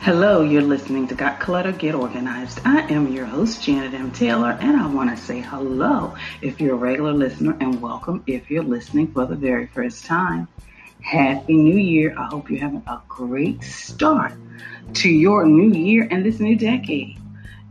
Hello, 0.00 0.42
you're 0.42 0.62
listening 0.62 1.06
to 1.06 1.14
Got 1.14 1.38
Clutter, 1.38 1.70
Get 1.70 1.94
Organized. 1.94 2.58
I 2.64 2.80
am 2.90 3.12
your 3.12 3.24
host, 3.24 3.62
Janet 3.62 3.94
M. 3.94 4.10
Taylor, 4.10 4.58
and 4.60 4.76
I 4.76 4.88
want 4.88 5.16
to 5.16 5.16
say 5.16 5.40
hello 5.40 6.16
if 6.42 6.60
you're 6.60 6.74
a 6.74 6.78
regular 6.78 7.12
listener 7.12 7.56
and 7.60 7.80
welcome 7.80 8.24
if 8.26 8.50
you're 8.50 8.64
listening 8.64 9.12
for 9.12 9.26
the 9.26 9.36
very 9.36 9.68
first 9.68 10.06
time. 10.06 10.48
Happy 11.02 11.56
New 11.56 11.78
Year. 11.78 12.18
I 12.18 12.24
hope 12.24 12.50
you're 12.50 12.58
having 12.58 12.82
a 12.88 13.00
great 13.06 13.62
start 13.62 14.32
to 14.94 15.08
your 15.08 15.46
new 15.46 15.72
year 15.72 16.08
and 16.10 16.24
this 16.24 16.40
new 16.40 16.56
decade. 16.56 17.16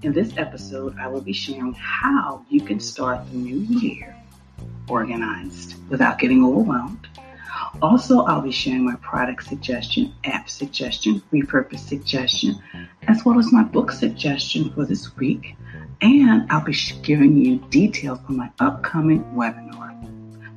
In 0.04 0.14
this 0.14 0.38
episode, 0.38 0.98
I 0.98 1.10
will 1.10 1.20
be 1.20 1.34
sharing 1.34 1.74
how 1.74 2.46
you 2.48 2.62
can 2.62 2.80
start 2.80 3.30
the 3.30 3.36
new 3.36 3.58
year 3.58 4.16
organized 4.88 5.76
without 5.90 6.18
getting 6.18 6.46
overwhelmed 6.46 7.10
also, 7.82 8.22
I'll 8.22 8.42
be 8.42 8.52
sharing 8.52 8.86
my 8.86 8.96
product 8.96 9.44
suggestion, 9.46 10.14
app 10.24 10.50
suggestion, 10.50 11.22
repurpose 11.32 11.80
suggestion, 11.80 12.62
as 13.08 13.24
well 13.26 13.40
as 13.40 13.52
my 13.52 13.64
book 13.64 13.92
suggestion 13.92 14.72
for 14.74 14.86
this 14.86 15.16
week. 15.18 15.56
And 16.02 16.52
I'll 16.52 16.64
be 16.64 16.76
giving 17.04 17.38
you 17.38 17.58
details 17.70 18.20
on 18.28 18.38
my 18.38 18.50
upcoming 18.60 19.24
webinar. 19.36 19.78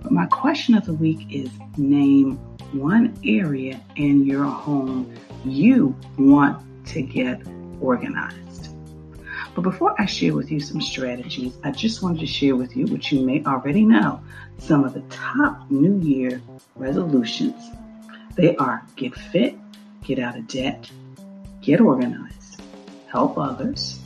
But 0.03 0.13
my 0.13 0.27
question 0.27 0.75
of 0.75 0.85
the 0.85 0.95
week 0.95 1.27
is 1.31 1.51
name 1.77 2.37
one 2.73 3.19
area 3.25 3.81
in 3.97 4.25
your 4.25 4.45
home 4.45 5.15
you 5.45 5.97
want 6.19 6.63
to 6.87 7.03
get 7.03 7.43
organized. 7.81 8.70
But 9.55 9.63
before 9.63 9.95
I 10.01 10.07
share 10.07 10.35
with 10.35 10.51
you 10.51 10.61
some 10.61 10.81
strategies, 10.81 11.59
I 11.65 11.73
just 11.73 12.03
wanted 12.03 12.21
to 12.21 12.27
share 12.27 12.55
with 12.57 12.77
you 12.77 12.87
what 12.87 13.11
you 13.11 13.25
may 13.25 13.43
already 13.45 13.85
know 13.85 14.21
some 14.59 14.85
of 14.85 14.95
the 14.95 15.01
top 15.11 15.71
New 15.71 15.99
Year 15.99 16.41
resolutions. 16.77 17.63
They 18.37 18.57
are 18.57 18.87
get 18.97 19.15
fit, 19.15 19.57
get 20.05 20.19
out 20.19 20.39
of 20.39 20.47
debt, 20.47 20.89
get 21.61 21.81
organized, 21.81 22.63
help 23.11 23.37
others, 23.39 24.01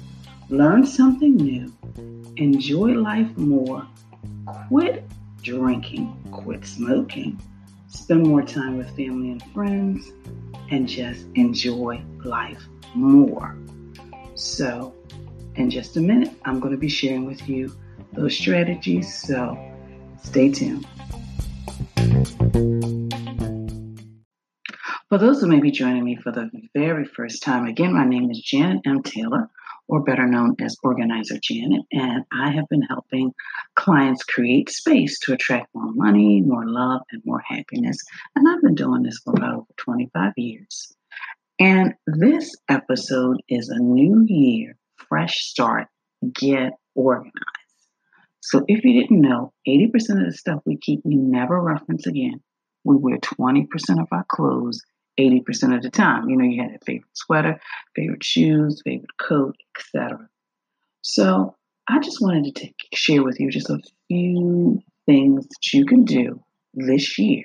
learn 0.48 0.86
something 0.86 1.36
new, 1.36 1.72
enjoy 2.36 2.92
life 2.92 3.36
more, 3.36 3.86
quit 4.68 5.04
drinking, 5.42 6.16
quit 6.32 6.64
smoking, 6.64 7.38
spend 7.88 8.26
more 8.26 8.42
time 8.42 8.78
with 8.78 8.88
family 8.96 9.30
and 9.30 9.42
friends, 9.52 10.10
and 10.70 10.88
just 10.88 11.26
enjoy 11.34 12.02
life 12.24 12.62
more. 12.94 13.56
So, 14.34 14.94
in 15.56 15.70
just 15.70 15.96
a 15.96 16.00
minute, 16.00 16.32
I'm 16.44 16.60
going 16.60 16.72
to 16.72 16.78
be 16.78 16.88
sharing 16.88 17.26
with 17.26 17.48
you 17.48 17.74
those 18.12 18.36
strategies, 18.36 19.12
so 19.12 19.56
stay 20.22 20.50
tuned. 20.50 20.86
For 25.08 25.18
those 25.18 25.40
who 25.40 25.46
may 25.46 25.60
be 25.60 25.70
joining 25.70 26.04
me 26.04 26.16
for 26.16 26.32
the 26.32 26.50
very 26.74 27.04
first 27.04 27.42
time, 27.42 27.66
again, 27.66 27.92
my 27.92 28.04
name 28.04 28.30
is 28.30 28.40
Janet 28.40 28.80
M. 28.84 29.02
Taylor, 29.02 29.48
or 29.86 30.02
better 30.02 30.26
known 30.26 30.56
as 30.60 30.76
Organizer 30.82 31.38
Janet, 31.40 31.82
and 31.92 32.24
I 32.32 32.50
have 32.50 32.68
been 32.68 32.82
helping 32.82 33.32
clients 33.76 34.24
create 34.24 34.70
space 34.70 35.18
to 35.20 35.34
attract 35.34 35.68
more 35.74 35.92
money, 35.92 36.40
more 36.40 36.66
love, 36.66 37.02
and 37.12 37.22
more 37.24 37.42
happiness. 37.46 37.98
And 38.34 38.48
I've 38.48 38.62
been 38.62 38.74
doing 38.74 39.02
this 39.02 39.18
for 39.18 39.34
about 39.36 39.54
over 39.54 39.66
25 39.76 40.32
years. 40.36 40.92
And 41.60 41.94
this 42.06 42.56
episode 42.68 43.40
is 43.48 43.68
a 43.68 43.78
new 43.78 44.24
year 44.26 44.76
fresh 45.08 45.44
start, 45.44 45.86
get 46.34 46.72
organized. 46.94 47.34
So 48.40 48.64
if 48.68 48.84
you 48.84 49.00
didn't 49.00 49.20
know, 49.20 49.52
80% 49.66 49.94
of 50.20 50.26
the 50.26 50.32
stuff 50.36 50.60
we 50.66 50.76
keep, 50.76 51.00
we 51.04 51.16
never 51.16 51.60
reference 51.60 52.06
again. 52.06 52.42
We 52.84 52.96
wear 52.96 53.18
20% 53.18 53.66
of 54.00 54.08
our 54.12 54.24
clothes 54.28 54.82
80% 55.18 55.76
of 55.76 55.82
the 55.82 55.90
time. 55.90 56.28
You 56.28 56.36
know, 56.36 56.44
you 56.44 56.62
had 56.62 56.72
a 56.74 56.84
favorite 56.84 57.16
sweater, 57.16 57.60
favorite 57.94 58.24
shoes, 58.24 58.80
favorite 58.84 59.16
coat, 59.20 59.56
etc. 59.78 60.28
So 61.02 61.54
I 61.88 62.00
just 62.00 62.20
wanted 62.20 62.44
to 62.44 62.60
take, 62.60 62.76
share 62.94 63.22
with 63.22 63.38
you 63.38 63.50
just 63.50 63.70
a 63.70 63.78
few 64.08 64.80
things 65.06 65.46
that 65.46 65.72
you 65.72 65.84
can 65.84 66.04
do 66.04 66.42
this 66.74 67.18
year 67.18 67.44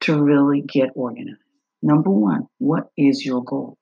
to 0.00 0.20
really 0.20 0.62
get 0.62 0.90
organized. 0.94 1.38
Number 1.82 2.10
one, 2.10 2.46
what 2.58 2.90
is 2.96 3.24
your 3.24 3.44
goal? 3.44 3.76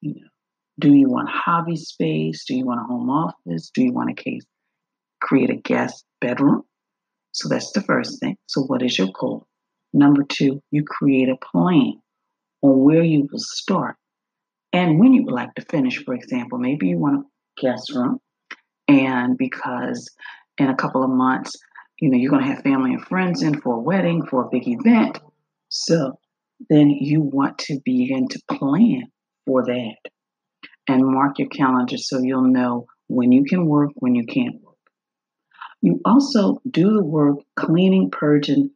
You 0.00 0.14
know, 0.14 0.28
do 0.78 0.92
you 0.94 1.08
want 1.08 1.28
hobby 1.28 1.76
space? 1.76 2.44
Do 2.44 2.54
you 2.54 2.64
want 2.64 2.80
a 2.80 2.84
home 2.84 3.10
office? 3.10 3.70
Do 3.74 3.82
you 3.82 3.92
want 3.92 4.10
a 4.10 4.14
case 4.14 4.44
create 5.20 5.50
a 5.50 5.56
guest 5.56 6.04
bedroom? 6.20 6.62
So 7.32 7.48
that's 7.48 7.72
the 7.72 7.82
first 7.82 8.20
thing. 8.20 8.36
So 8.46 8.62
what 8.62 8.82
is 8.82 8.98
your 8.98 9.08
goal? 9.18 9.46
Number 9.92 10.22
two, 10.22 10.62
you 10.70 10.84
create 10.84 11.28
a 11.28 11.36
plan 11.36 11.94
on 12.62 12.84
where 12.84 13.02
you 13.02 13.28
will 13.30 13.38
start 13.38 13.96
and 14.72 14.98
when 14.98 15.14
you 15.14 15.24
would 15.24 15.34
like 15.34 15.54
to 15.54 15.62
finish. 15.62 16.02
For 16.04 16.14
example, 16.14 16.58
maybe 16.58 16.88
you 16.88 16.98
want 16.98 17.24
a 17.24 17.60
guest 17.60 17.92
room, 17.94 18.18
and 18.86 19.36
because 19.38 20.10
in 20.58 20.68
a 20.68 20.76
couple 20.76 21.02
of 21.02 21.10
months, 21.10 21.54
you 22.00 22.10
know, 22.10 22.16
you're 22.16 22.30
going 22.30 22.44
to 22.44 22.50
have 22.50 22.62
family 22.62 22.92
and 22.92 23.04
friends 23.04 23.42
in 23.42 23.60
for 23.60 23.76
a 23.76 23.80
wedding, 23.80 24.24
for 24.26 24.44
a 24.44 24.48
big 24.50 24.68
event. 24.68 25.18
So 25.68 26.18
then 26.68 26.90
you 26.90 27.20
want 27.20 27.58
to 27.58 27.80
begin 27.84 28.28
to 28.28 28.40
plan 28.50 29.04
for 29.46 29.64
that 29.64 30.07
and 30.88 31.06
mark 31.06 31.38
your 31.38 31.48
calendar 31.48 31.98
so 31.98 32.18
you'll 32.18 32.42
know 32.42 32.86
when 33.08 33.30
you 33.30 33.44
can 33.44 33.66
work, 33.66 33.90
when 33.96 34.14
you 34.14 34.26
can't 34.26 34.60
work. 34.62 34.76
You 35.80 36.00
also 36.04 36.60
do 36.68 36.94
the 36.94 37.04
work 37.04 37.38
cleaning, 37.56 38.10
purging, 38.10 38.70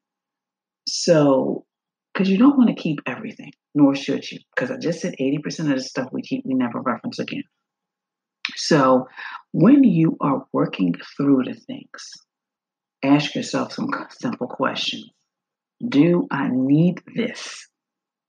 so 0.87 1.65
because 2.13 2.29
you 2.29 2.39
don't 2.39 2.57
want 2.57 2.69
to 2.69 2.81
keep 2.81 3.01
everything, 3.07 3.53
nor 3.75 3.95
should 3.95 4.31
you, 4.31 4.39
because 4.55 4.71
I 4.71 4.77
just 4.77 5.01
said 5.01 5.15
80% 5.19 5.71
of 5.71 5.77
the 5.77 5.81
stuff 5.81 6.09
we 6.13 6.23
keep, 6.23 6.45
we 6.45 6.55
never 6.55 6.81
reference 6.81 7.19
again. 7.19 7.45
So 8.57 9.09
when 9.53 9.83
you 9.83 10.17
are 10.21 10.45
working 10.53 10.95
through 11.17 11.45
the 11.45 11.55
things, 11.55 12.11
ask 13.03 13.35
yourself 13.35 13.73
some 13.73 13.89
simple 14.11 14.47
questions. 14.47 15.09
Do 15.87 16.27
I 16.31 16.49
need 16.51 17.03
this? 17.15 17.67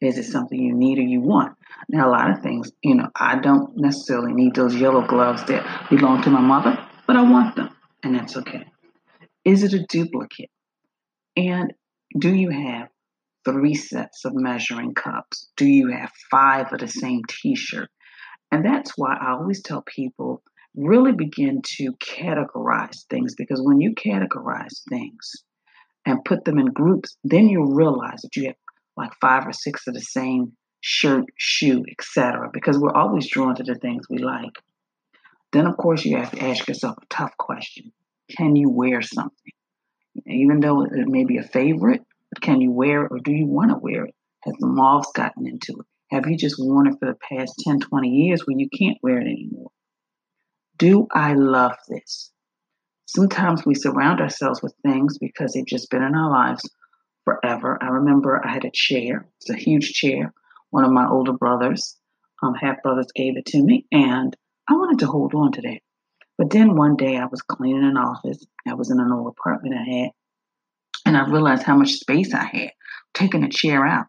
Is 0.02 0.18
it 0.18 0.24
something 0.24 0.60
you 0.60 0.74
need 0.74 0.98
or 0.98 1.04
you 1.04 1.22
want? 1.22 1.54
Now, 1.94 2.10
a 2.10 2.10
lot 2.10 2.32
of 2.32 2.42
things, 2.42 2.72
you 2.82 2.96
know, 2.96 3.08
I 3.16 3.38
don't 3.38 3.78
necessarily 3.78 4.34
need 4.34 4.56
those 4.56 4.76
yellow 4.76 5.06
gloves 5.06 5.44
that 5.44 5.90
belong 5.92 6.24
to 6.24 6.32
my 6.32 6.42
mother, 6.42 6.84
but 7.06 7.16
I 7.16 7.22
want 7.22 7.56
them, 7.56 7.70
and 8.02 8.16
that's 8.16 8.36
okay. 8.36 8.66
Is 9.46 9.62
it 9.62 9.74
a 9.74 9.86
duplicate? 9.86 10.50
And 11.38 11.72
do 12.18 12.34
you 12.34 12.50
have 12.50 12.88
three 13.46 13.76
sets 13.76 14.26
of 14.26 14.34
measuring 14.34 14.96
cups? 14.96 15.52
Do 15.56 15.68
you 15.68 15.90
have 15.90 16.10
five 16.32 16.74
of 16.74 16.80
the 16.80 16.88
same 16.88 17.22
t 17.30 17.56
shirt? 17.56 17.92
And 18.52 18.66
that's 18.66 18.98
why 18.98 19.16
I 19.16 19.34
always 19.34 19.62
tell 19.62 19.84
people 19.84 20.42
really 20.76 21.12
begin 21.12 21.62
to 21.78 21.92
categorize 22.04 23.06
things 23.08 23.36
because 23.36 23.62
when 23.62 23.80
you 23.80 23.94
categorize 23.94 24.82
things 24.90 25.30
and 26.08 26.26
put 26.26 26.44
them 26.44 26.58
in 26.58 26.74
groups, 26.74 27.18
then 27.24 27.50
you'll 27.50 27.76
realize 27.76 28.24
that 28.24 28.36
you 28.36 28.48
have 28.48 28.56
like 28.98 29.12
five 29.22 29.46
or 29.46 29.54
six 29.54 29.86
of 29.86 29.94
the 29.94 30.02
same 30.02 30.54
shirt, 30.84 31.24
shoe, 31.38 31.86
etc. 31.90 32.50
Because 32.54 32.78
we're 32.78 32.94
always 32.94 33.30
drawn 33.30 33.56
to 33.56 33.64
the 33.64 33.76
things 33.76 34.06
we 34.10 34.18
like. 34.18 34.52
Then, 35.54 35.66
of 35.66 35.78
course, 35.78 36.04
you 36.04 36.18
have 36.18 36.32
to 36.32 36.44
ask 36.44 36.68
yourself 36.68 36.98
a 37.02 37.06
tough 37.10 37.32
question: 37.38 37.92
Can 38.38 38.56
you 38.56 38.70
wear 38.70 39.02
something, 39.02 39.54
even 40.28 40.60
though 40.60 40.84
it 40.84 41.08
may 41.08 41.24
be 41.24 41.38
a 41.38 41.44
favorite? 41.44 42.02
Can 42.42 42.60
you 42.60 42.72
wear 42.72 43.06
it, 43.06 43.12
or 43.12 43.20
do 43.20 43.32
you 43.32 43.48
want 43.48 43.72
to 43.72 43.78
wear 43.78 44.06
it? 44.06 44.16
Has 44.44 44.56
the 44.60 44.68
moths 44.68 45.12
gotten 45.16 45.48
into 45.48 45.80
it? 45.80 45.86
Have 46.12 46.28
you 46.28 46.38
just 46.38 46.58
worn 46.60 46.88
it 46.88 47.00
for 47.00 47.08
the 47.08 47.18
past 47.30 47.54
10, 47.66 47.80
20 47.80 48.10
years 48.10 48.42
where 48.46 48.58
you 48.58 48.68
can't 48.78 48.98
wear 49.02 49.20
it 49.20 49.28
anymore? 49.28 49.72
Do 50.78 51.08
I 51.12 51.34
love 51.34 51.78
this? 51.88 52.32
Sometimes 53.06 53.66
we 53.66 53.76
surround 53.76 54.20
ourselves 54.20 54.62
with 54.62 54.74
things 54.84 55.18
because 55.18 55.54
they've 55.54 55.66
just 55.66 55.90
been 55.90 56.04
in 56.04 56.16
our 56.16 56.30
lives 56.30 56.68
forever. 57.24 57.78
I 57.82 57.88
remember 57.88 58.42
I 58.44 58.52
had 58.52 58.66
a 58.66 58.72
chair. 58.74 59.28
It's 59.40 59.50
a 59.50 59.56
huge 59.56 59.94
chair. 59.94 60.34
One 60.74 60.86
of 60.86 60.92
my 60.92 61.08
older 61.08 61.34
brothers, 61.34 62.00
um, 62.42 62.56
half 62.56 62.82
brothers, 62.82 63.06
gave 63.16 63.38
it 63.38 63.46
to 63.46 63.62
me, 63.62 63.86
and 63.92 64.36
I 64.68 64.74
wanted 64.74 64.98
to 65.02 65.06
hold 65.06 65.36
on 65.36 65.52
to 65.52 65.62
that. 65.62 65.82
But 66.36 66.50
then 66.50 66.76
one 66.76 66.96
day 66.96 67.16
I 67.16 67.28
was 67.28 67.44
cleaning 67.44 67.84
an 67.84 67.96
office. 67.96 68.44
I 68.68 68.74
was 68.74 68.90
in 68.90 69.00
an 69.00 69.12
old 69.12 69.28
apartment 69.28 69.76
I 69.76 70.00
had, 70.00 70.10
and 71.06 71.16
I 71.16 71.30
realized 71.30 71.62
how 71.62 71.78
much 71.78 71.92
space 71.92 72.34
I 72.34 72.46
had. 72.46 72.72
Taking 73.14 73.44
a 73.44 73.50
chair 73.50 73.86
out, 73.86 74.08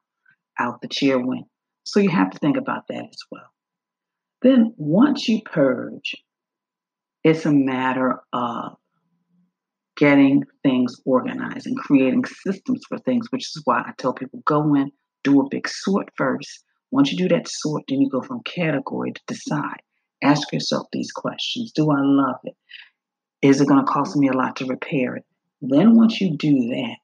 out 0.58 0.80
the 0.80 0.88
chair 0.88 1.18
went. 1.18 1.44
So 1.84 2.00
you 2.00 2.08
have 2.08 2.30
to 2.30 2.38
think 2.38 2.56
about 2.56 2.84
that 2.88 3.04
as 3.10 3.18
well. 3.30 3.50
Then 4.40 4.72
once 4.78 5.28
you 5.28 5.42
purge, 5.44 6.14
it's 7.24 7.44
a 7.44 7.52
matter 7.52 8.20
of 8.32 8.78
getting 9.98 10.44
things 10.62 10.96
organized 11.04 11.66
and 11.66 11.76
creating 11.76 12.24
systems 12.24 12.80
for 12.88 12.96
things, 13.00 13.26
which 13.28 13.48
is 13.54 13.60
why 13.66 13.80
I 13.80 13.92
tell 13.98 14.14
people 14.14 14.40
go 14.46 14.74
in, 14.74 14.92
do 15.24 15.40
a 15.40 15.48
big 15.50 15.68
sort 15.68 16.10
first. 16.16 16.64
Once 16.92 17.12
you 17.12 17.18
do 17.18 17.28
that 17.28 17.48
sort, 17.48 17.82
then 17.88 18.00
you 18.00 18.10
go 18.10 18.22
from 18.22 18.42
category 18.44 19.12
to 19.12 19.22
decide. 19.26 19.80
Ask 20.22 20.52
yourself 20.52 20.86
these 20.92 21.12
questions 21.12 21.72
Do 21.72 21.90
I 21.90 22.00
love 22.00 22.40
it? 22.44 22.56
Is 23.42 23.60
it 23.60 23.68
going 23.68 23.84
to 23.84 23.92
cost 23.92 24.16
me 24.16 24.28
a 24.28 24.32
lot 24.36 24.56
to 24.56 24.66
repair 24.66 25.16
it? 25.16 25.24
Then, 25.62 25.96
once 25.96 26.20
you 26.20 26.36
do 26.36 26.52
that, 26.70 26.96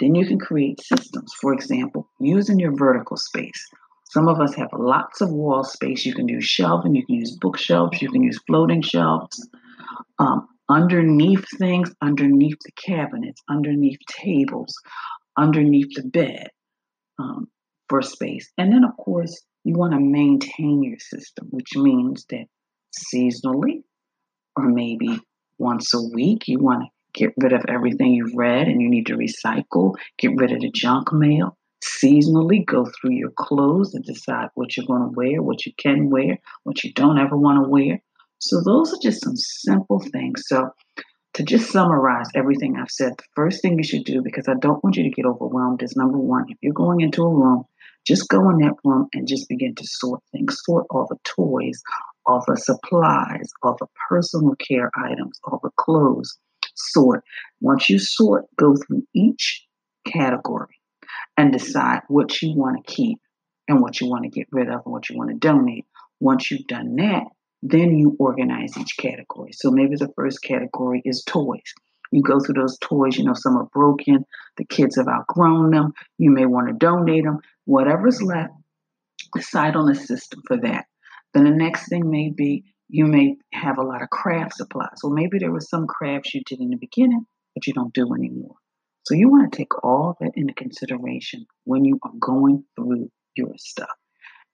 Then 0.00 0.14
you 0.14 0.26
can 0.26 0.38
create 0.38 0.80
systems. 0.80 1.32
For 1.40 1.52
example, 1.54 2.08
using 2.20 2.60
your 2.60 2.76
vertical 2.76 3.16
space. 3.16 3.66
Some 4.10 4.28
of 4.28 4.40
us 4.40 4.54
have 4.54 4.70
lots 4.72 5.20
of 5.20 5.30
wall 5.30 5.64
space. 5.64 6.06
You 6.06 6.14
can 6.14 6.28
use 6.28 6.44
shelving, 6.44 6.94
you 6.94 7.04
can 7.04 7.16
use 7.16 7.36
bookshelves, 7.40 8.00
you 8.00 8.10
can 8.10 8.22
use 8.22 8.38
floating 8.46 8.82
shelves. 8.82 9.48
Um, 10.18 10.48
underneath 10.68 11.44
things, 11.58 11.94
underneath 12.02 12.58
the 12.64 12.72
cabinets, 12.72 13.42
underneath 13.50 13.98
tables, 14.08 14.74
underneath 15.36 15.94
the 15.94 16.04
bed 16.04 16.50
um, 17.18 17.48
for 17.88 18.02
space. 18.02 18.50
And 18.58 18.72
then, 18.72 18.84
of 18.84 18.96
course, 18.96 19.42
you 19.64 19.74
want 19.74 19.92
to 19.92 20.00
maintain 20.00 20.82
your 20.82 20.98
system, 20.98 21.48
which 21.50 21.76
means 21.76 22.24
that 22.30 22.46
seasonally 23.14 23.82
or 24.56 24.64
maybe 24.68 25.20
once 25.58 25.92
a 25.94 26.02
week, 26.02 26.48
you 26.48 26.58
want 26.58 26.82
to 26.82 26.88
get 27.14 27.34
rid 27.38 27.52
of 27.52 27.64
everything 27.68 28.12
you've 28.12 28.34
read 28.34 28.68
and 28.68 28.80
you 28.80 28.88
need 28.88 29.06
to 29.06 29.16
recycle, 29.16 29.94
get 30.18 30.32
rid 30.36 30.52
of 30.52 30.60
the 30.60 30.70
junk 30.70 31.12
mail. 31.12 31.56
Seasonally, 31.84 32.64
go 32.66 32.86
through 32.86 33.12
your 33.12 33.30
clothes 33.30 33.94
and 33.94 34.04
decide 34.04 34.48
what 34.54 34.76
you're 34.76 34.86
going 34.86 35.02
to 35.02 35.16
wear, 35.16 35.42
what 35.42 35.64
you 35.64 35.72
can 35.78 36.10
wear, 36.10 36.38
what 36.64 36.82
you 36.82 36.92
don't 36.92 37.18
ever 37.18 37.36
want 37.36 37.62
to 37.62 37.68
wear. 37.68 38.00
So, 38.40 38.60
those 38.64 38.92
are 38.92 39.00
just 39.02 39.22
some 39.22 39.36
simple 39.36 40.00
things. 40.00 40.44
So, 40.46 40.70
to 41.38 41.44
just 41.44 41.70
summarize 41.70 42.26
everything 42.34 42.76
I've 42.76 42.90
said, 42.90 43.12
the 43.16 43.22
first 43.36 43.62
thing 43.62 43.78
you 43.78 43.84
should 43.84 44.02
do, 44.02 44.22
because 44.22 44.48
I 44.48 44.54
don't 44.60 44.82
want 44.82 44.96
you 44.96 45.04
to 45.04 45.10
get 45.10 45.24
overwhelmed, 45.24 45.84
is 45.84 45.94
number 45.94 46.18
one, 46.18 46.46
if 46.48 46.58
you're 46.60 46.72
going 46.72 47.00
into 47.00 47.22
a 47.22 47.32
room, 47.32 47.62
just 48.04 48.28
go 48.28 48.50
in 48.50 48.58
that 48.58 48.74
room 48.82 49.06
and 49.12 49.28
just 49.28 49.48
begin 49.48 49.76
to 49.76 49.86
sort 49.86 50.20
things. 50.32 50.58
Sort 50.64 50.86
all 50.90 51.06
the 51.08 51.16
toys, 51.22 51.80
all 52.26 52.42
the 52.44 52.56
supplies, 52.56 53.52
all 53.62 53.76
the 53.78 53.86
personal 54.08 54.56
care 54.56 54.90
items, 54.96 55.38
all 55.44 55.60
the 55.62 55.70
clothes. 55.76 56.36
Sort. 56.74 57.22
Once 57.60 57.88
you 57.88 58.00
sort, 58.00 58.46
go 58.56 58.74
through 58.74 59.04
each 59.14 59.64
category 60.08 60.74
and 61.36 61.52
decide 61.52 62.00
what 62.08 62.42
you 62.42 62.52
want 62.56 62.84
to 62.84 62.92
keep 62.92 63.20
and 63.68 63.80
what 63.80 64.00
you 64.00 64.08
want 64.08 64.24
to 64.24 64.28
get 64.28 64.48
rid 64.50 64.66
of 64.66 64.80
and 64.84 64.92
what 64.92 65.08
you 65.08 65.16
want 65.16 65.30
to 65.30 65.36
donate. 65.36 65.86
Once 66.18 66.50
you've 66.50 66.66
done 66.66 66.96
that, 66.96 67.22
then 67.62 67.96
you 67.96 68.16
organize 68.18 68.76
each 68.76 68.96
category. 68.98 69.52
So 69.52 69.70
maybe 69.70 69.96
the 69.96 70.12
first 70.16 70.42
category 70.42 71.02
is 71.04 71.24
toys. 71.24 71.74
You 72.10 72.22
go 72.22 72.40
through 72.40 72.54
those 72.54 72.78
toys, 72.80 73.18
you 73.18 73.24
know, 73.24 73.34
some 73.34 73.56
are 73.56 73.68
broken, 73.72 74.24
the 74.56 74.64
kids 74.64 74.96
have 74.96 75.08
outgrown 75.08 75.70
them, 75.72 75.92
you 76.16 76.30
may 76.30 76.46
want 76.46 76.68
to 76.68 76.74
donate 76.74 77.24
them. 77.24 77.40
Whatever's 77.66 78.22
left, 78.22 78.52
decide 79.34 79.76
on 79.76 79.90
a 79.90 79.94
system 79.94 80.40
for 80.46 80.56
that. 80.58 80.86
Then 81.34 81.44
the 81.44 81.50
next 81.50 81.88
thing 81.88 82.10
may 82.10 82.30
be 82.30 82.64
you 82.88 83.04
may 83.04 83.36
have 83.52 83.76
a 83.76 83.82
lot 83.82 84.02
of 84.02 84.08
craft 84.08 84.54
supplies. 84.56 84.98
Well, 85.02 85.12
maybe 85.12 85.38
there 85.38 85.52
were 85.52 85.60
some 85.60 85.86
crafts 85.86 86.34
you 86.34 86.40
did 86.46 86.60
in 86.60 86.70
the 86.70 86.76
beginning, 86.76 87.26
but 87.54 87.66
you 87.66 87.74
don't 87.74 87.92
do 87.92 88.14
anymore. 88.14 88.56
So 89.02 89.14
you 89.14 89.28
want 89.28 89.52
to 89.52 89.56
take 89.56 89.84
all 89.84 90.16
that 90.20 90.32
into 90.34 90.54
consideration 90.54 91.46
when 91.64 91.84
you 91.84 91.98
are 92.02 92.12
going 92.18 92.64
through 92.76 93.10
your 93.34 93.52
stuff. 93.58 93.90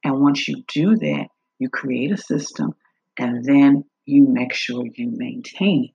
And 0.02 0.20
once 0.20 0.48
you 0.48 0.64
do 0.72 0.96
that, 0.96 1.28
you 1.58 1.68
create 1.68 2.10
a 2.12 2.16
system 2.16 2.74
and 3.18 3.44
then 3.44 3.84
you 4.06 4.26
make 4.28 4.52
sure 4.52 4.84
you 4.94 5.12
maintain 5.16 5.84
it. 5.84 5.90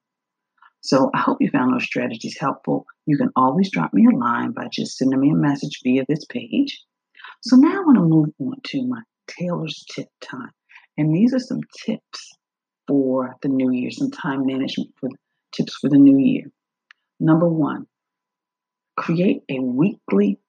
So 0.81 1.11
I 1.13 1.19
hope 1.19 1.41
you 1.41 1.49
found 1.49 1.73
those 1.73 1.83
strategies 1.83 2.37
helpful. 2.39 2.85
You 3.05 3.17
can 3.17 3.31
always 3.35 3.69
drop 3.69 3.93
me 3.93 4.07
a 4.07 4.15
line 4.15 4.51
by 4.51 4.67
just 4.71 4.97
sending 4.97 5.19
me 5.19 5.31
a 5.31 5.35
message 5.35 5.79
via 5.83 6.05
this 6.07 6.25
page. 6.25 6.81
So 7.41 7.57
now 7.57 7.81
I 7.81 7.85
want 7.85 7.97
to 7.97 8.03
move 8.03 8.29
on 8.39 8.55
to 8.67 8.87
my 8.87 9.01
Taylor's 9.27 9.85
tip 9.93 10.07
time. 10.21 10.51
And 10.97 11.13
these 11.13 11.33
are 11.33 11.39
some 11.39 11.61
tips 11.85 12.31
for 12.87 13.35
the 13.41 13.49
new 13.49 13.71
year, 13.71 13.91
some 13.91 14.11
time 14.11 14.45
management 14.45 14.91
for 14.99 15.09
tips 15.51 15.75
for 15.75 15.89
the 15.89 15.97
new 15.97 16.17
year. 16.17 16.45
Number 17.19 17.47
one, 17.47 17.85
create 18.97 19.43
a 19.49 19.59
weekly 19.59 20.39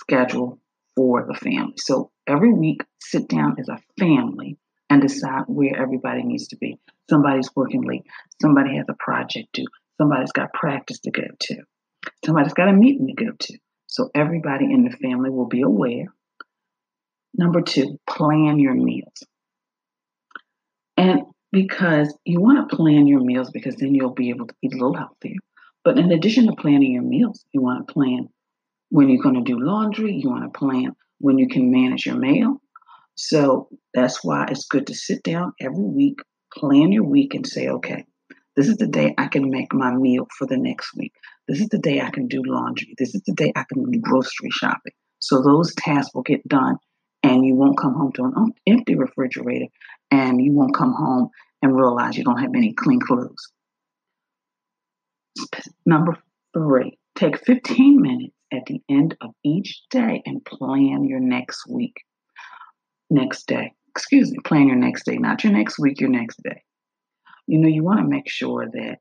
schedule 0.00 0.58
for 0.96 1.26
the 1.26 1.34
family. 1.34 1.74
So 1.78 2.10
every 2.26 2.52
week, 2.52 2.82
sit 3.00 3.28
down 3.28 3.56
as 3.58 3.68
a 3.68 3.78
family 3.98 4.58
and 4.94 5.02
decide 5.02 5.42
where 5.48 5.76
everybody 5.76 6.22
needs 6.22 6.46
to 6.46 6.56
be. 6.56 6.78
Somebody's 7.10 7.50
working 7.56 7.82
late. 7.82 8.04
Somebody 8.40 8.76
has 8.76 8.86
a 8.88 8.94
project 8.94 9.48
due. 9.52 9.66
Somebody's 10.00 10.30
got 10.30 10.52
practice 10.52 11.00
to 11.00 11.10
go 11.10 11.24
to. 11.40 11.56
Somebody's 12.24 12.54
got 12.54 12.68
a 12.68 12.72
meeting 12.72 13.08
to 13.08 13.24
go 13.24 13.32
to. 13.36 13.58
So 13.88 14.10
everybody 14.14 14.66
in 14.66 14.84
the 14.84 14.96
family 14.96 15.30
will 15.30 15.48
be 15.48 15.62
aware. 15.62 16.06
Number 17.36 17.60
two, 17.60 17.98
plan 18.08 18.60
your 18.60 18.74
meals. 18.74 19.24
And 20.96 21.22
because 21.50 22.16
you 22.24 22.40
want 22.40 22.70
to 22.70 22.76
plan 22.76 23.08
your 23.08 23.20
meals 23.20 23.50
because 23.50 23.74
then 23.74 23.96
you'll 23.96 24.14
be 24.14 24.30
able 24.30 24.46
to 24.46 24.54
eat 24.62 24.74
a 24.74 24.76
little 24.76 24.96
healthier. 24.96 25.38
But 25.82 25.98
in 25.98 26.12
addition 26.12 26.46
to 26.46 26.54
planning 26.54 26.92
your 26.92 27.02
meals, 27.02 27.44
you 27.52 27.60
want 27.60 27.88
to 27.88 27.92
plan 27.92 28.28
when 28.90 29.08
you're 29.08 29.22
going 29.24 29.34
to 29.34 29.40
do 29.40 29.58
laundry, 29.58 30.14
you 30.14 30.30
want 30.30 30.44
to 30.44 30.56
plan 30.56 30.94
when 31.18 31.36
you 31.38 31.48
can 31.48 31.72
manage 31.72 32.06
your 32.06 32.16
mail, 32.16 32.60
so 33.14 33.68
that's 33.92 34.24
why 34.24 34.46
it's 34.50 34.66
good 34.66 34.86
to 34.88 34.94
sit 34.94 35.22
down 35.22 35.52
every 35.60 35.84
week, 35.84 36.20
plan 36.52 36.92
your 36.92 37.04
week, 37.04 37.34
and 37.34 37.46
say, 37.46 37.68
okay, 37.68 38.04
this 38.56 38.68
is 38.68 38.76
the 38.76 38.86
day 38.86 39.14
I 39.18 39.26
can 39.28 39.50
make 39.50 39.72
my 39.72 39.92
meal 39.94 40.26
for 40.36 40.46
the 40.46 40.56
next 40.56 40.94
week. 40.96 41.12
This 41.46 41.60
is 41.60 41.68
the 41.68 41.78
day 41.78 42.00
I 42.00 42.10
can 42.10 42.26
do 42.26 42.42
laundry. 42.44 42.94
This 42.98 43.14
is 43.14 43.22
the 43.26 43.34
day 43.34 43.52
I 43.54 43.64
can 43.72 43.90
do 43.90 44.00
grocery 44.00 44.50
shopping. 44.50 44.92
So 45.20 45.42
those 45.42 45.74
tasks 45.74 46.14
will 46.14 46.22
get 46.22 46.46
done, 46.48 46.76
and 47.22 47.44
you 47.44 47.54
won't 47.54 47.78
come 47.78 47.94
home 47.94 48.12
to 48.12 48.24
an 48.24 48.32
um, 48.36 48.52
empty 48.66 48.94
refrigerator, 48.96 49.66
and 50.10 50.44
you 50.44 50.52
won't 50.52 50.74
come 50.74 50.92
home 50.92 51.30
and 51.62 51.76
realize 51.76 52.16
you 52.16 52.24
don't 52.24 52.40
have 52.40 52.54
any 52.54 52.72
clean 52.74 53.00
clothes. 53.00 53.50
Number 55.86 56.16
three, 56.52 56.98
take 57.16 57.44
15 57.44 58.00
minutes 58.00 58.34
at 58.52 58.66
the 58.66 58.80
end 58.88 59.16
of 59.20 59.30
each 59.44 59.82
day 59.90 60.22
and 60.26 60.44
plan 60.44 61.04
your 61.04 61.20
next 61.20 61.66
week 61.68 61.96
next 63.10 63.46
day. 63.46 63.72
Excuse 63.90 64.30
me, 64.32 64.38
plan 64.44 64.66
your 64.66 64.76
next 64.76 65.04
day, 65.04 65.16
not 65.16 65.44
your 65.44 65.52
next 65.52 65.78
week, 65.78 66.00
your 66.00 66.10
next 66.10 66.42
day. 66.42 66.62
You 67.46 67.58
know, 67.58 67.68
you 67.68 67.84
want 67.84 68.00
to 68.00 68.06
make 68.06 68.28
sure 68.28 68.66
that 68.72 68.98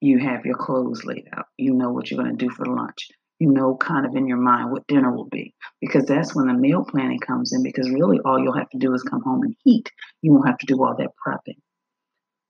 you 0.00 0.18
have 0.18 0.44
your 0.44 0.56
clothes 0.56 1.04
laid 1.04 1.28
out. 1.36 1.46
You 1.56 1.72
know 1.72 1.90
what 1.90 2.10
you're 2.10 2.22
going 2.22 2.36
to 2.36 2.44
do 2.44 2.50
for 2.50 2.66
lunch. 2.66 3.08
You 3.38 3.50
know, 3.50 3.76
kind 3.76 4.06
of 4.06 4.14
in 4.14 4.26
your 4.26 4.38
mind 4.38 4.70
what 4.70 4.86
dinner 4.86 5.14
will 5.14 5.28
be, 5.28 5.54
because 5.80 6.04
that's 6.04 6.34
when 6.34 6.46
the 6.46 6.54
meal 6.54 6.84
planning 6.84 7.20
comes 7.20 7.52
in. 7.52 7.62
Because 7.62 7.90
really, 7.90 8.18
all 8.24 8.38
you'll 8.38 8.56
have 8.56 8.70
to 8.70 8.78
do 8.78 8.94
is 8.94 9.02
come 9.02 9.22
home 9.22 9.42
and 9.42 9.54
heat. 9.62 9.90
You 10.22 10.32
won't 10.32 10.48
have 10.48 10.58
to 10.58 10.66
do 10.66 10.82
all 10.82 10.96
that 10.98 11.10
prepping. 11.26 11.58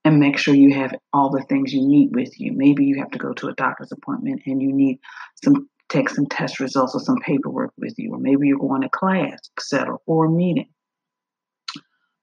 And 0.05 0.19
make 0.19 0.37
sure 0.37 0.55
you 0.55 0.73
have 0.75 0.95
all 1.11 1.29
the 1.29 1.43
things 1.43 1.73
you 1.73 1.85
need 1.85 2.15
with 2.15 2.39
you. 2.39 2.53
Maybe 2.53 2.85
you 2.85 2.97
have 2.99 3.11
to 3.11 3.17
go 3.17 3.33
to 3.33 3.49
a 3.49 3.53
doctor's 3.55 3.91
appointment 3.91 4.43
and 4.45 4.61
you 4.61 4.71
need 4.71 4.99
some 5.43 5.67
take 5.89 6.09
some 6.09 6.25
test 6.25 6.59
results 6.59 6.95
or 6.95 6.99
some 6.99 7.17
paperwork 7.19 7.71
with 7.77 7.93
you, 7.97 8.13
or 8.13 8.19
maybe 8.19 8.47
you're 8.47 8.57
going 8.57 8.81
to 8.81 8.89
class, 8.89 9.39
etc., 9.57 9.95
or 10.05 10.25
a 10.25 10.29
meeting. 10.29 10.67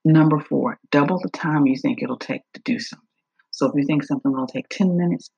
Number 0.05 0.39
four, 0.39 0.79
double 0.91 1.19
the 1.19 1.31
time 1.31 1.67
you 1.67 1.77
think 1.77 2.03
it'll 2.03 2.19
take 2.19 2.43
to 2.53 2.61
do 2.65 2.79
something. 2.79 3.09
So 3.51 3.67
if 3.69 3.73
you 3.75 3.85
think 3.87 4.03
something 4.03 4.33
will 4.33 4.47
take 4.47 4.69
10 4.69 4.97
minutes, 4.97 5.31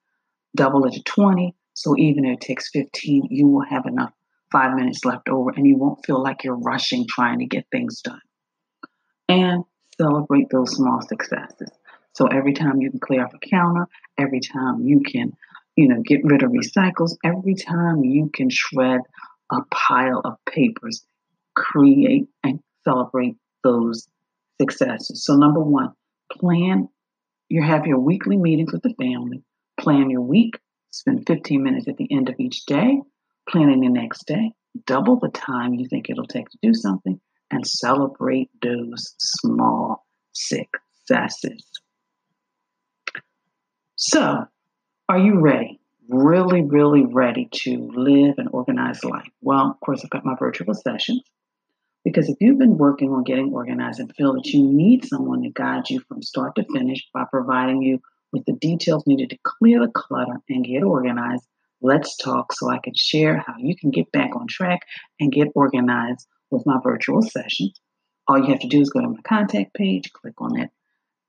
double 0.56 0.84
it 0.86 0.94
to 0.94 1.02
20. 1.02 1.54
So 1.74 1.96
even 1.96 2.24
if 2.24 2.34
it 2.34 2.40
takes 2.40 2.70
15, 2.70 3.28
you 3.30 3.46
will 3.46 3.64
have 3.64 3.86
enough 3.86 4.12
five 4.50 4.74
minutes 4.74 5.04
left 5.04 5.28
over 5.28 5.50
and 5.50 5.66
you 5.66 5.76
won't 5.76 6.04
feel 6.04 6.22
like 6.22 6.42
you're 6.42 6.56
rushing 6.56 7.06
trying 7.08 7.38
to 7.40 7.46
get 7.46 7.66
things 7.70 8.00
done. 8.00 8.20
And 9.28 9.64
celebrate 10.00 10.48
those 10.50 10.74
small 10.74 11.00
successes. 11.02 11.68
So 12.14 12.26
every 12.26 12.54
time 12.54 12.80
you 12.80 12.90
can 12.90 13.00
clear 13.00 13.24
off 13.24 13.34
a 13.34 13.38
counter, 13.38 13.86
every 14.18 14.40
time 14.40 14.82
you 14.82 15.00
can, 15.00 15.32
you 15.76 15.88
know, 15.88 16.00
get 16.02 16.24
rid 16.24 16.42
of 16.42 16.50
recycles, 16.50 17.16
every 17.24 17.54
time 17.54 18.02
you 18.02 18.30
can 18.32 18.48
shred 18.50 19.00
a 19.52 19.58
pile 19.70 20.22
of 20.24 20.36
papers, 20.46 21.04
create 21.54 22.28
and 22.42 22.60
celebrate 22.84 23.36
those 23.62 24.08
successes. 24.60 25.24
So, 25.24 25.36
number 25.36 25.60
one, 25.60 25.92
plan. 26.32 26.88
You 27.48 27.62
have 27.62 27.86
your 27.86 28.00
weekly 28.00 28.36
meetings 28.36 28.72
with 28.72 28.82
the 28.82 28.94
family. 29.00 29.42
Plan 29.78 30.10
your 30.10 30.22
week. 30.22 30.58
Spend 30.90 31.26
15 31.26 31.62
minutes 31.62 31.86
at 31.88 31.96
the 31.96 32.08
end 32.10 32.28
of 32.28 32.34
each 32.38 32.66
day 32.66 33.00
planning 33.48 33.80
the 33.80 33.88
next 33.88 34.26
day. 34.26 34.52
Double 34.86 35.18
the 35.18 35.28
time 35.28 35.74
you 35.74 35.86
think 35.88 36.10
it'll 36.10 36.26
take 36.26 36.48
to 36.48 36.58
do 36.62 36.74
something 36.74 37.20
and 37.50 37.66
celebrate 37.66 38.50
those 38.60 39.14
small 39.18 40.04
successes. 40.32 41.64
So, 43.96 44.44
are 45.08 45.18
you 45.18 45.40
ready? 45.40 45.80
Really, 46.08 46.62
really 46.62 47.04
ready 47.06 47.48
to 47.50 47.90
live 47.94 48.34
an 48.38 48.48
organized 48.48 49.04
life? 49.04 49.28
Well, 49.40 49.70
of 49.70 49.80
course, 49.80 50.02
I've 50.04 50.10
got 50.10 50.26
my 50.26 50.34
virtual 50.38 50.74
sessions. 50.74 51.22
Because 52.06 52.28
if 52.28 52.36
you've 52.38 52.60
been 52.60 52.78
working 52.78 53.10
on 53.10 53.24
getting 53.24 53.52
organized 53.52 53.98
and 53.98 54.14
feel 54.14 54.34
that 54.34 54.46
you 54.46 54.62
need 54.62 55.04
someone 55.04 55.42
to 55.42 55.50
guide 55.50 55.90
you 55.90 55.98
from 56.06 56.22
start 56.22 56.54
to 56.54 56.64
finish 56.72 57.04
by 57.12 57.24
providing 57.28 57.82
you 57.82 57.98
with 58.32 58.44
the 58.44 58.52
details 58.52 59.04
needed 59.08 59.30
to 59.30 59.38
clear 59.42 59.80
the 59.80 59.90
clutter 59.90 60.36
and 60.48 60.64
get 60.64 60.84
organized, 60.84 61.42
let's 61.82 62.16
talk 62.16 62.52
so 62.52 62.70
I 62.70 62.78
can 62.78 62.92
share 62.94 63.42
how 63.44 63.54
you 63.58 63.74
can 63.76 63.90
get 63.90 64.12
back 64.12 64.36
on 64.36 64.46
track 64.46 64.82
and 65.18 65.32
get 65.32 65.48
organized 65.56 66.28
with 66.52 66.64
my 66.64 66.78
virtual 66.80 67.22
sessions. 67.22 67.80
All 68.28 68.38
you 68.38 68.52
have 68.52 68.60
to 68.60 68.68
do 68.68 68.80
is 68.80 68.90
go 68.90 69.00
to 69.00 69.08
my 69.08 69.20
contact 69.26 69.74
page, 69.74 70.12
click 70.12 70.34
on 70.38 70.52
that 70.60 70.70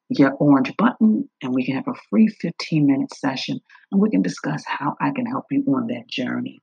your 0.09 0.33
orange 0.33 0.77
button, 0.77 1.27
and 1.41 1.55
we 1.55 1.65
can 1.65 1.73
have 1.73 1.87
a 1.87 1.99
free 2.11 2.27
15 2.27 2.85
minute 2.85 3.11
session 3.15 3.59
and 3.91 3.99
we 3.99 4.11
can 4.11 4.21
discuss 4.21 4.63
how 4.67 4.95
I 5.01 5.09
can 5.09 5.25
help 5.25 5.45
you 5.49 5.63
on 5.69 5.87
that 5.87 6.07
journey. 6.07 6.61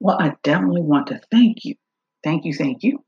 Well, 0.00 0.20
I 0.20 0.34
definitely 0.42 0.82
want 0.82 1.06
to 1.06 1.20
thank 1.30 1.64
you. 1.64 1.76
Thank 2.24 2.44
you, 2.44 2.52
thank 2.52 2.82
you 2.82 3.04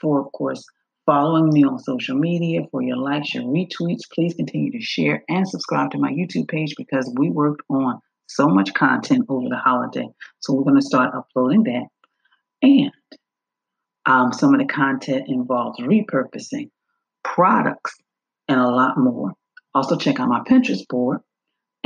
for, 0.00 0.20
of 0.20 0.32
course, 0.32 0.64
following 1.06 1.52
me 1.52 1.64
on 1.64 1.78
social 1.78 2.16
media, 2.16 2.60
for 2.70 2.82
your 2.82 2.96
likes, 2.96 3.34
your 3.34 3.44
retweets. 3.44 4.02
Please 4.12 4.34
continue 4.34 4.70
to 4.72 4.80
share 4.80 5.22
and 5.28 5.48
subscribe 5.48 5.90
to 5.90 5.98
my 5.98 6.10
YouTube 6.10 6.48
page 6.48 6.74
because 6.76 7.12
we 7.18 7.30
worked 7.30 7.62
on 7.70 8.00
so 8.26 8.46
much 8.46 8.74
content 8.74 9.24
over 9.28 9.48
the 9.48 9.56
holiday. 9.56 10.06
So 10.40 10.52
we're 10.52 10.64
going 10.64 10.80
to 10.80 10.82
start 10.82 11.14
uploading 11.14 11.64
that. 11.64 11.86
And 12.62 12.90
um, 14.06 14.32
some 14.32 14.54
of 14.54 14.60
the 14.60 14.66
content 14.66 15.28
involves 15.28 15.78
repurposing 15.80 16.70
products 17.24 17.94
and 18.48 18.60
a 18.60 18.68
lot 18.68 18.98
more. 18.98 19.32
Also, 19.74 19.96
check 19.96 20.18
out 20.20 20.28
my 20.28 20.40
Pinterest 20.40 20.86
board. 20.88 21.20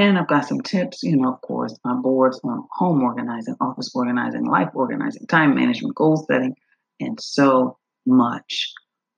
And 0.03 0.19
I've 0.19 0.27
got 0.27 0.49
some 0.49 0.61
tips, 0.61 1.05
you 1.05 1.17
know, 1.17 1.33
of 1.33 1.41
course, 1.43 1.79
my 1.85 1.95
boards 1.95 2.41
on 2.43 2.67
home 2.73 3.05
organizing, 3.05 3.55
office 3.61 3.93
organizing, 3.95 4.47
life 4.47 4.71
organizing, 4.75 5.29
time 5.29 5.55
management, 5.55 5.95
goal 5.95 6.27
setting, 6.29 6.57
and 6.99 7.21
so 7.21 7.79
much 8.05 8.73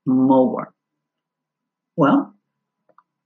more. 0.05 0.75
Well, 1.97 2.35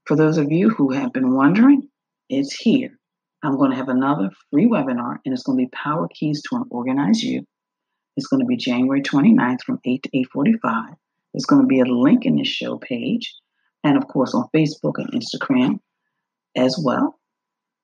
for 0.05 0.15
those 0.15 0.37
of 0.37 0.53
you 0.53 0.69
who 0.69 0.93
have 0.93 1.11
been 1.11 1.35
wondering, 1.35 1.89
it's 2.29 2.53
here. 2.53 2.97
I'm 3.43 3.57
going 3.57 3.71
to 3.71 3.77
have 3.77 3.89
another 3.89 4.29
free 4.49 4.65
webinar, 4.65 5.17
and 5.25 5.33
it's 5.33 5.43
going 5.43 5.57
to 5.57 5.65
be 5.65 5.69
Power 5.71 6.07
Keys 6.13 6.41
to 6.43 6.55
an 6.55 6.63
Organized 6.69 7.23
You. 7.23 7.45
It's 8.15 8.27
going 8.27 8.39
to 8.39 8.45
be 8.45 8.55
January 8.55 9.01
29th 9.01 9.63
from 9.65 9.81
8 9.83 10.01
to 10.03 10.09
8.45. 10.09 10.95
There's 11.33 11.45
going 11.45 11.63
to 11.63 11.67
be 11.67 11.81
a 11.81 11.85
link 11.85 12.25
in 12.25 12.37
the 12.37 12.45
show 12.45 12.77
page, 12.77 13.35
and 13.83 13.97
of 13.97 14.07
course 14.07 14.33
on 14.33 14.47
Facebook 14.55 14.93
and 14.95 15.11
Instagram 15.11 15.81
as 16.55 16.81
well. 16.81 17.18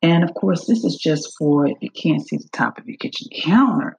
And 0.06 0.24
of 0.24 0.36
course, 0.36 0.68
this 0.68 0.84
is 0.84 0.98
just 0.98 1.36
for 1.36 1.66
if 1.66 1.78
you 1.82 1.90
can't 1.90 2.22
see 2.22 2.38
the 2.38 2.48
top 2.54 2.78
of 2.78 2.88
your 2.88 2.96
kitchen 2.98 3.28
counter, 3.34 3.98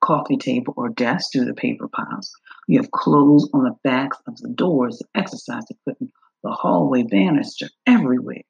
coffee 0.00 0.38
table, 0.38 0.72
or 0.78 0.88
desk 0.88 1.30
through 1.30 1.44
the 1.44 1.52
paper 1.52 1.88
piles. 1.88 2.32
You 2.68 2.80
have 2.80 2.90
clothes 2.92 3.50
on 3.52 3.64
the 3.64 3.76
backs 3.84 4.16
of 4.26 4.38
the 4.38 4.48
doors, 4.48 4.96
the 4.96 5.20
exercise 5.20 5.64
equipment, 5.68 6.10
the 6.42 6.52
hallway 6.52 7.02
banister, 7.02 7.68
everywhere. 7.86 8.40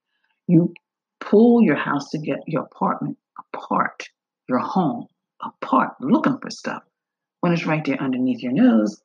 You 0.46 0.72
pull 1.18 1.60
your 1.60 1.74
house 1.74 2.08
to 2.10 2.18
get 2.18 2.38
your 2.46 2.62
apartment 2.62 3.18
apart, 3.52 4.08
your 4.48 4.60
home 4.60 5.08
apart, 5.42 5.94
looking 6.00 6.38
for 6.38 6.50
stuff 6.50 6.84
when 7.40 7.52
it's 7.52 7.66
right 7.66 7.84
there 7.84 8.00
underneath 8.00 8.44
your 8.44 8.52
nose, 8.52 9.02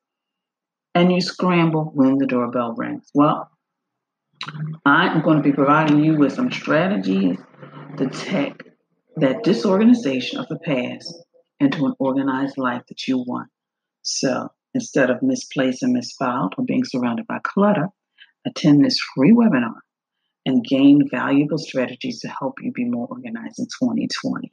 and 0.94 1.12
you 1.12 1.20
scramble 1.20 1.86
when 1.96 2.20
the 2.20 2.28
doorbell 2.28 2.76
rings. 2.76 3.10
Well, 3.16 3.50
I 4.86 5.08
am 5.08 5.24
going 5.24 5.38
to 5.38 5.44
be 5.44 5.52
providing 5.52 6.04
you 6.04 6.16
with 6.16 6.34
some 6.34 6.52
strategies 6.52 7.40
take 8.06 8.62
that 9.16 9.44
disorganization 9.44 10.40
of 10.40 10.48
the 10.48 10.60
past 10.60 11.14
into 11.60 11.86
an 11.88 11.94
organized 11.98 12.58
life 12.58 12.84
that 12.88 13.08
you 13.08 13.18
want. 13.18 13.50
So 14.04 14.50
instead 14.74 15.10
of 15.10 15.24
misplaced 15.24 15.82
and 15.82 15.96
misfiled 15.96 16.52
or 16.58 16.66
being 16.66 16.86
surrounded 16.86 17.26
by 17.26 17.40
clutter, 17.44 17.88
attend 18.46 18.86
this 18.86 19.00
free 19.16 19.32
webinar 19.32 19.80
and 20.46 20.64
gain 20.64 21.10
valuable 21.10 21.58
strategies 21.58 22.20
to 22.22 22.30
help 22.30 22.60
you 22.62 22.72
be 22.72 22.86
more 22.86 23.08
organized 23.10 23.60
in 23.60 23.66
2020. 23.66 24.50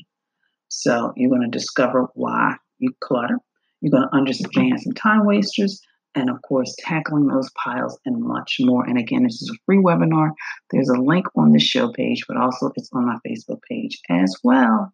So 0.68 1.12
you're 1.16 1.30
going 1.30 1.48
to 1.48 1.58
discover 1.58 2.08
why 2.14 2.56
you 2.78 2.90
clutter. 3.00 3.38
You're 3.80 3.92
going 3.92 4.08
to 4.08 4.16
understand 4.16 4.80
some 4.80 4.94
time 4.94 5.26
wasters 5.26 5.80
and 6.14 6.30
of 6.30 6.40
course, 6.42 6.75
tackling 6.78 7.26
those 7.26 7.50
piles 7.62 7.99
and 8.04 8.23
much 8.23 8.56
more. 8.61 8.85
And 8.85 8.99
again, 8.99 9.25
this 9.25 9.42
is 9.42 9.50
a 9.50 9.59
free 9.66 9.78
webinar. 9.78 10.30
There's 10.71 10.88
a 10.88 11.00
link 11.00 11.26
on 11.37 11.52
the 11.52 11.59
show 11.59 11.92
page, 11.92 12.25
but 12.28 12.37
also 12.37 12.71
it's 12.76 12.90
on 12.92 13.06
my 13.06 13.16
Facebook 13.26 13.61
page 13.68 14.00
as 14.11 14.35
well. 14.42 14.92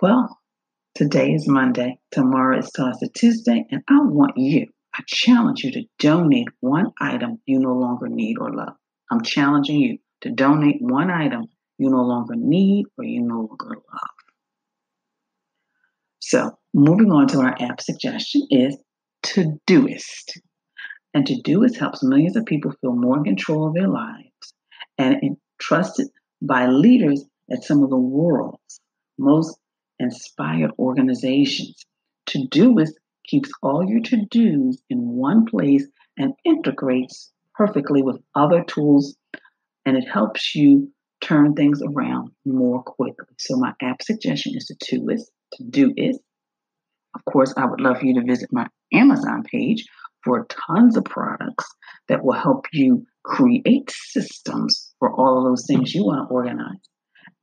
Well, 0.00 0.38
today 0.94 1.32
is 1.32 1.48
Monday. 1.48 1.98
Tomorrow 2.10 2.58
is 2.58 2.70
Toss 2.70 3.00
Tuesday, 3.14 3.66
and 3.70 3.82
I 3.88 4.00
want 4.02 4.36
you, 4.36 4.66
I 4.94 5.02
challenge 5.06 5.64
you 5.64 5.72
to 5.72 5.84
donate 5.98 6.48
one 6.60 6.92
item 7.00 7.40
you 7.46 7.58
no 7.58 7.74
longer 7.74 8.08
need 8.08 8.38
or 8.38 8.52
love. 8.52 8.74
I'm 9.10 9.22
challenging 9.22 9.80
you 9.80 9.98
to 10.22 10.30
donate 10.30 10.76
one 10.80 11.10
item 11.10 11.46
you 11.78 11.90
no 11.90 12.02
longer 12.02 12.34
need 12.36 12.86
or 12.96 13.04
you 13.04 13.22
no 13.22 13.40
longer 13.40 13.68
love. 13.68 14.18
So, 16.18 16.58
moving 16.74 17.10
on 17.12 17.28
to 17.28 17.40
our 17.40 17.56
app 17.60 17.80
suggestion 17.80 18.46
is 18.50 18.76
Todoist. 19.22 20.38
And 21.14 21.26
Todoist 21.26 21.78
helps 21.78 22.02
millions 22.02 22.36
of 22.36 22.46
people 22.46 22.72
feel 22.80 22.94
more 22.94 23.18
in 23.18 23.24
control 23.24 23.68
of 23.68 23.74
their 23.74 23.88
lives 23.88 24.54
and 24.98 25.36
trusted 25.58 26.08
by 26.42 26.66
leaders 26.66 27.24
at 27.50 27.64
some 27.64 27.82
of 27.82 27.90
the 27.90 27.96
world's 27.96 28.80
most 29.18 29.58
inspired 29.98 30.70
organizations. 30.78 31.84
Todoist 32.26 32.92
keeps 33.26 33.50
all 33.62 33.88
your 33.88 34.00
to 34.00 34.24
dos 34.26 34.80
in 34.90 35.08
one 35.08 35.46
place 35.46 35.86
and 36.16 36.34
integrates 36.44 37.32
perfectly 37.54 38.02
with 38.02 38.20
other 38.34 38.62
tools, 38.64 39.16
and 39.84 39.96
it 39.96 40.08
helps 40.08 40.54
you 40.54 40.92
turn 41.20 41.54
things 41.54 41.82
around 41.82 42.30
more 42.44 42.82
quickly. 42.82 43.26
So, 43.38 43.56
my 43.56 43.72
app 43.82 44.02
suggestion 44.02 44.54
is 44.56 44.66
to 44.66 44.74
Todoist. 44.74 45.24
Todoist. 45.54 46.18
Of 47.14 47.24
course, 47.24 47.54
I 47.56 47.66
would 47.66 47.80
love 47.80 47.98
for 47.98 48.06
you 48.06 48.14
to 48.14 48.26
visit 48.26 48.50
my 48.52 48.66
Amazon 48.92 49.42
page 49.50 49.84
for 50.24 50.46
tons 50.68 50.96
of 50.96 51.04
products 51.04 51.66
that 52.08 52.24
will 52.24 52.34
help 52.34 52.66
you 52.72 53.06
create 53.24 53.90
systems 53.90 54.92
for 54.98 55.12
all 55.12 55.38
of 55.38 55.44
those 55.44 55.66
things 55.66 55.94
you 55.94 56.04
want 56.04 56.28
to 56.28 56.34
organize. 56.34 56.80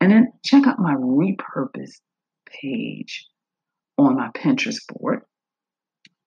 And 0.02 0.12
then 0.12 0.34
check 0.44 0.68
out 0.68 0.80
my 0.80 0.94
repurpose 0.96 1.94
page 2.62 3.28
on 3.98 4.16
my 4.18 4.30
Pinterest 4.36 4.82
board. 4.90 5.22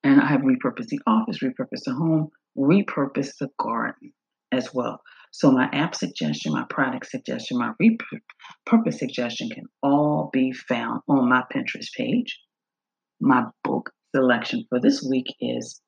And 0.05 0.21
I 0.21 0.27
have 0.27 0.43
repurposed 0.43 0.89
the 0.89 1.01
office, 1.07 1.39
repurposed 1.43 1.85
the 1.85 1.95
home, 1.95 2.29
repurposed 2.57 3.37
the 3.41 3.49
garden 3.59 4.13
as 4.53 4.73
well. 4.73 5.01
So 5.33 5.51
my 5.51 5.69
app 5.73 5.95
suggestion, 5.95 6.53
my 6.53 6.65
product 6.71 7.07
suggestion, 7.07 7.59
my 7.59 7.73
repurpose 7.83 8.95
suggestion 8.95 9.51
can 9.51 9.65
all 9.83 10.31
be 10.33 10.53
found 10.53 11.03
on 11.09 11.29
my 11.29 11.43
Pinterest 11.55 11.93
page. 11.97 12.41
My 13.21 13.47
book 13.65 13.91
selection 14.15 14.65
for 14.69 14.79
this 14.79 15.03
week 15.03 15.27
is 15.41 15.81